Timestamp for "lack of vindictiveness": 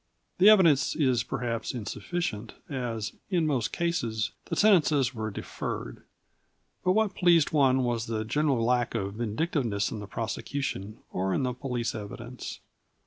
8.65-9.91